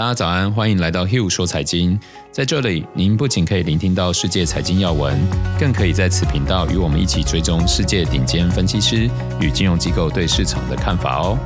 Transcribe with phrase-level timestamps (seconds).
[0.00, 2.00] 大家早安，欢迎来到 Hill 说财经。
[2.32, 5.14] 在这里，您不仅可以聆听到世界财经要闻，
[5.58, 9.10] 更可以在此频道与我们一起追踪世界顶尖分析师
[9.42, 11.38] 与金融机构对市场的看法哦。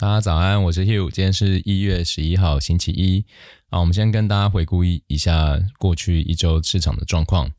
[0.00, 3.24] 大家早安，我是 Hugh，今天是一月十一号，星期一。
[3.68, 7.50] 好，我们先跟大家回顾一一下过去一周市场的状况。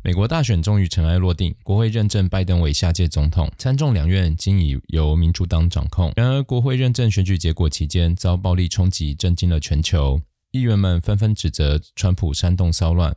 [0.00, 6.10] 美国大选终于尘埃落定，国会认证拜登为下届总统，参众两院均已由民主党掌控。
[6.16, 10.22] 然而，国会认证选举结果期间遭暴力冲击，震惊了全球。
[10.54, 13.12] 议员们纷纷指责川普煽动骚乱，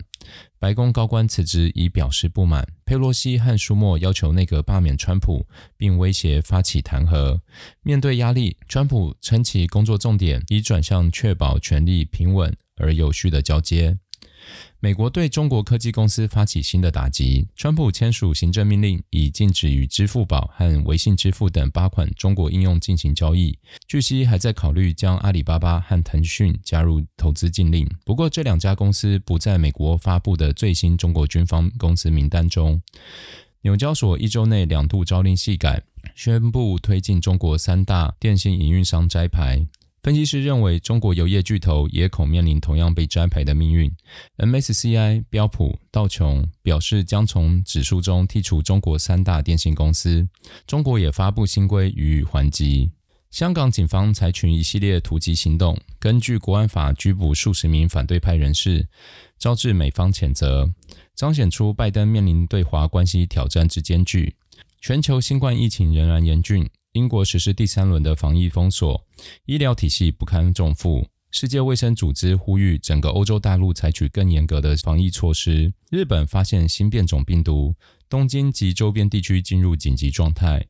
[0.58, 2.68] 白宫高官辞职以表示不满。
[2.84, 5.46] 佩洛西和舒默要求内阁罢免川普，
[5.78, 7.40] 并威胁发起弹劾。
[7.84, 14.00] 面对压力，川普称其工作重点已转向确保权力平稳而有序的交接。
[14.80, 23.58] 美国对中国科技公司发起新的打击，川普签署行政命令，以禁止与支付宝和微信支付等八款中国应用进行交易。
[23.88, 27.90] 据悉，还在考虑将阿里巴巴和腾讯加入投资禁令。
[28.06, 32.82] 不过，这两家公司不在美国发布的最新中国军方公司名单中。
[33.64, 35.82] 纽交所一周内两度朝令夕改，
[36.16, 39.66] 宣布推进中国三大电信营运商摘牌。
[40.08, 43.92] 分析师认为，中国油业巨头也恐面临同样被摘牌的命运。
[44.38, 50.26] MSCI 标普道琼表示将从指数中剔除中国三大电信公司。
[50.66, 52.90] 中国也发布新规予以还击。
[53.32, 58.88] 香港警方采取一系列突击行动，根据国安法拘捕数十名反对派人士，
[59.38, 60.74] 招致美方谴责，
[61.16, 64.38] 彰显出拜登面临对华关系挑战之艰巨。
[64.80, 66.66] 全球新冠疫情仍然严峻。
[66.98, 69.06] 英国实施第三轮的防疫封锁，
[69.46, 71.08] 医疗体系不堪重负。
[71.30, 75.72] 世界卫生组织呼吁整个欧洲大陆采取更严格的防疫措施。
[75.92, 77.76] 日本发现新变种病毒，
[78.10, 80.66] 东京及周边地区进入紧急状态。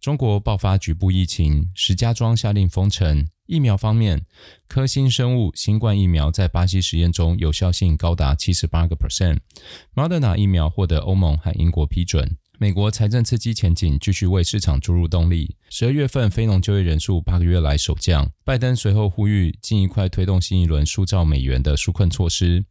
[0.00, 3.26] 中国爆发局部疫情，石家庄下令封城。
[3.46, 4.24] 疫苗方面，
[4.66, 9.38] 科兴生物新冠疫苗在巴西实验中有效性高达七十八个 percent。
[9.94, 12.36] Moderna 疫苗获得欧盟和英国批准。
[12.58, 15.54] 美国财政刺激前景继续为市场注入动力。
[15.68, 18.30] 十二月份非农就业人数八个月来首降。
[18.44, 22.64] 拜登随后呼吁尽一块推动新一轮塑造美元的纾困措施。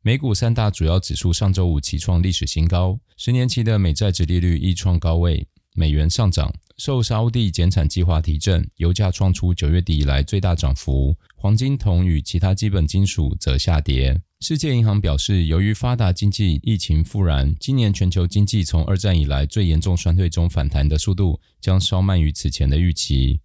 [0.00, 5.48] 美股三大主要指数上周五齐创历史新高，十年期的美债殖利率亦创高位。
[5.74, 6.54] 美元上涨，
[6.84, 11.16] 受沙乌地减产计划提振，油价创出九月底以来最大涨幅。
[11.36, 14.20] 黄金、铜与其他基本金属则下跌。
[14.40, 23.38] 世界银行表示，由于发达经济疫情复燃，今年全球经济从二战以来最严重衰退中反弹的速度将稍慢于此前的预期。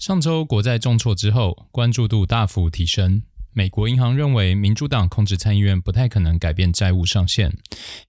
[0.00, 3.22] 上周国债重挫之后，关注度大幅提升。
[3.58, 7.52] 美国银行认为，民主党控制参议院不太可能改变债务上限，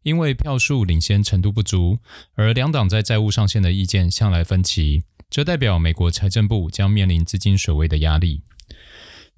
[0.04, 1.98] 因为票数领先程度不足，
[2.36, 8.44] 而两党在债务上限的意见向来分歧，这代表美国财政部将面临资金水位的压力。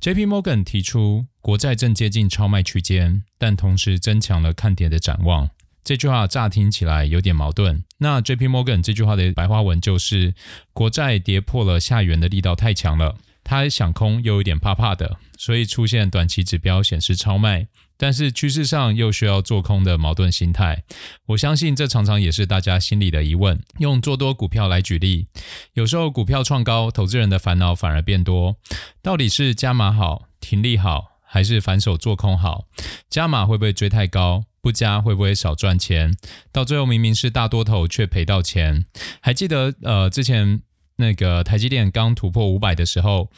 [0.02, 0.26] J.P.
[0.26, 5.50] Morgan 提出，国债正接近超卖区间，但同时增强了看跌的展望。
[5.82, 7.86] 这句话乍听起来有点矛盾。
[8.00, 8.50] 那 J.P.
[8.50, 10.34] Morgan 这句话的白话文就是，
[10.74, 13.16] 国债跌破了下缘的力道太强了。
[13.44, 20.84] 他想空又有点怕怕的，所以出现短期指标显示超卖，但是趋势上又需要做空的矛盾心态。
[21.28, 23.62] 我相信这常常也是大家心里的疑问。
[23.80, 25.28] 用做多股票来举例，
[25.74, 28.56] 有时候股票创高，投资人的烦恼反而变多。
[29.02, 32.68] 到底是加码好、停利好，还是反手做空好？
[33.10, 34.46] 加码会不会追太高？
[34.62, 36.16] 不加会不会少赚钱？
[36.52, 38.86] 到最后明明是大多头却赔到钱。
[39.20, 40.62] 还记得呃之前。
[41.02, 43.30] 那个台积电刚突破五百的时候，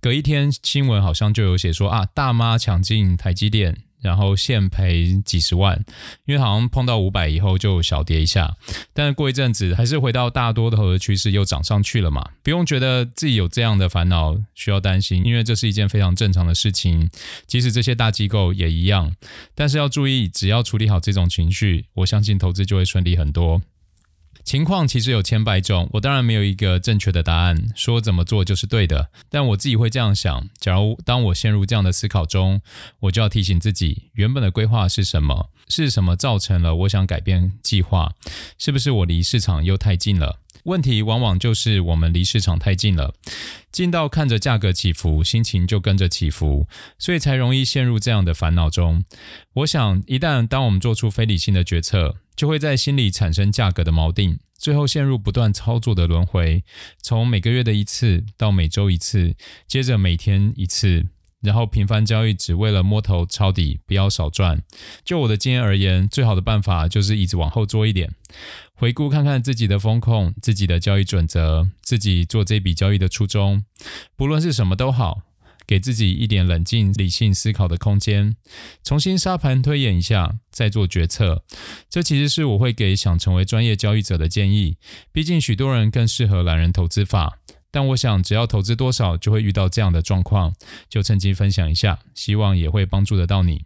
[0.00, 5.84] 隔一天新闻好像就有写说啊，大妈抢进台积电，然后现赔几十万，
[6.24, 8.56] 因为好像碰到五百以后就小跌一下，
[8.94, 17.10] 但是过一阵子还是回到大多头的趋势，又涨上去了嘛，不用觉得自己有这样的烦恼需要担心，因为这是一件非常正常的事情，
[17.48, 19.16] 即使这些大机构也一样，
[19.56, 23.60] 但是要注意，只要处理好这种情绪，我相信投资就会顺利很多。
[24.48, 29.10] 情况其实有千百种，我当然没有一个正确的答案，说怎么做就是对的。
[29.28, 32.62] 但我自己会这样想：假如当我陷入这样的思考中，
[33.00, 35.50] 我就要提醒自己，原本的规划是什么？
[35.68, 38.14] 是什么造成了我想改变计划？
[38.56, 40.38] 是不是我离市场又太近了？
[40.68, 43.14] 问题往往就是我们离市场太近了，
[43.72, 46.68] 近到看着价格起伏，心情就跟着起伏，
[46.98, 49.02] 所以才容易陷入这样的烦恼中。
[49.54, 56.62] 我想，一旦当我们做出非理性的决策，就会在心里产生价格的锚定，最后陷入不断操作的轮回，
[57.00, 59.34] 从每个月的一次到每周一次，
[59.66, 61.06] 接着每天一次，
[61.40, 64.62] 然后频繁交易只为了摸头抄底，不要少赚。
[65.04, 68.12] 就我的经验而言，最好的办法就是一直往后做一点，
[68.74, 73.64] 回顾看看自己的风控、自己的交易准则、自己做这笔交易的初衷，
[74.16, 75.22] 不论是什么都好。
[75.66, 78.36] 给自己一点冷静、理性思考的空间，
[78.82, 81.44] 重新沙盘推演一下，再做决策。
[81.90, 84.78] 这其实是我会给想成为专业交易者的建议。
[85.12, 87.40] 毕竟许多人更适合懒人投资法，
[87.70, 90.54] 但我想只要投资多少，就会遇到这样的状况，
[90.88, 93.64] 就趁机分享一下，希望也会帮助得到你。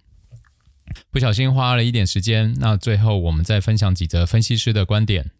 [1.10, 5.30] 不小心花了一点时间，那最后我们再分享几则分析师的观点。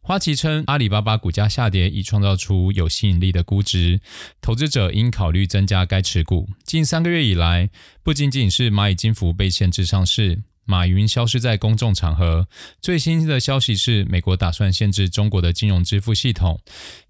[0.00, 4.00] 花旗称，阿里巴巴股价下跌已创造出有吸引力的估值，
[4.40, 6.48] 投资者应考虑增加该持股。
[6.64, 7.70] 近三个月以来，
[8.02, 12.48] 不仅仅是蚂蚁金服被限制上市，马云消失在公众场合，
[12.80, 16.58] 最新的消息是美国打算限制中国的金融支付系统，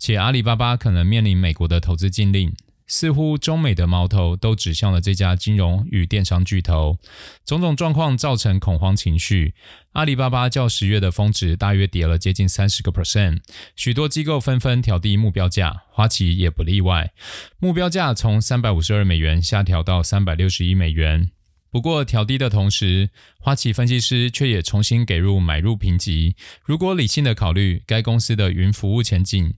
[0.00, 2.52] 且阿里巴巴可能面临美国的投资禁令。
[2.88, 6.98] 似乎中美的矛头都指向了这家金融与电商巨头，
[7.46, 9.54] 种种状况造成恐慌情绪。
[9.92, 13.38] 阿里巴巴较十月的峰值大约跌了接近三十个 percent，
[13.76, 17.12] 许多机构纷纷调低目标价，花旗也不例外，
[17.60, 21.30] 目标价从三百五十二美元下调到三百六十一美元。
[21.72, 23.10] 不过调低的同时，
[23.40, 26.36] 花旗分析师却也重新给入买入评级。
[26.64, 29.54] 如果理性的考虑该公司的云服务前景。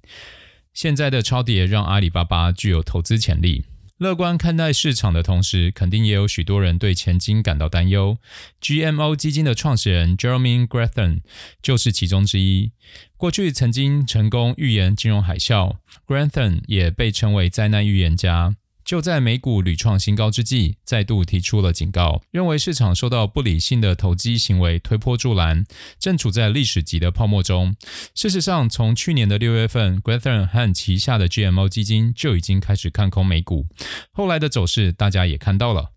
[0.72, 3.64] 现在的超跌让阿里巴巴具有投资潜力。
[3.98, 8.18] 乐观看待市场的同时，肯定也有许多人对前景感到担忧。
[8.60, 11.20] GMO 基金的创始人 Jeremy Grantham
[11.62, 12.72] 就是其中之一。
[13.16, 15.76] 过去曾经成功预言金融海啸
[16.08, 18.56] ，Grantham 也被称为灾难预言家。
[18.84, 25.64] 就在美股屡创新高之际，再度提出了警告，认为市场受到不理性的投机行为推波助澜，
[25.98, 27.74] 正处在历史级的泡沫中。
[28.14, 33.66] 事实上，从去年的六月份，Grantham 和旗下的 GMO 基金就已经开始看空美股。
[34.12, 35.92] 后来的走势大家也看到了，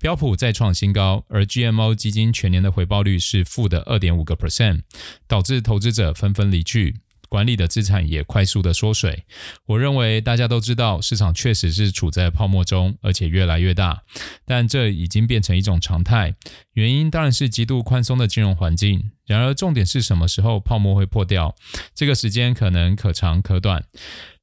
[0.00, 4.80] 标普再创新高，而 GMO 基金全年的回报率是负的二点五个 percent，
[5.28, 6.96] 导致投资者纷纷离去。
[7.32, 9.24] 管理的资产也快速的缩水。
[9.64, 14.02] 我认为大家都知道，市场确实是处在泡沫中，而且越来越大。
[14.44, 16.34] 但这已经变成一种常态。
[16.74, 19.12] 原因当然是极度宽松的金融环境。
[19.24, 21.54] 然而，重点是什么时候泡沫会破掉？
[21.94, 23.82] 这个时间可能可长可短。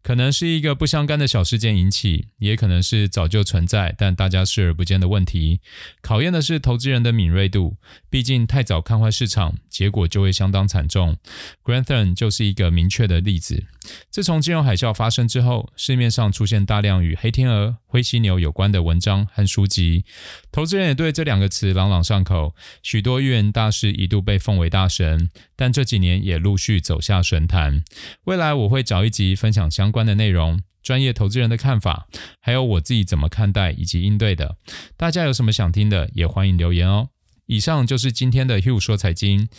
[0.01, 5.60] 可能是一个不相干的小事件引起，也可能是早就存在但大家视而不见的问题。
[6.01, 7.78] 考验的是投资人的敏锐度，
[8.10, 11.18] 毕竟太早看坏市场，结果就会相当惨重。
[11.63, 13.66] Grantham 就是一个明确的例子。
[14.10, 20.06] 自从金融海啸发生之后，市面上出现大量与黑天鹅、灰犀牛有关的文章和书籍，
[20.52, 22.56] 投资人也对这两个词朗朗上口。
[22.84, 27.84] 许多预言大师一度被奉为大神，但这几年也陆续走下神坛。
[28.25, 32.06] 未来我会找一集分享相相关的内容，专业投资人的看法，
[32.40, 34.56] 还有我自己怎么看待以及应对的。
[34.96, 37.08] 大家有什么想听的，也欢迎留言哦。
[37.48, 39.50] 以上就是今天的 Hugh 说财经，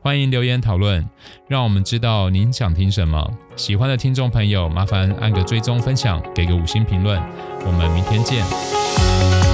[0.00, 1.10] 欢迎留言讨论，
[1.48, 3.36] 让我们知道您想听什么。
[3.56, 7.20] 喜欢的听众朋友，麻烦按个追踪、分享，给个五星评论。
[7.66, 9.49] 我们明天见。